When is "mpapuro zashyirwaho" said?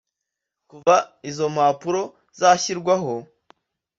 1.55-3.13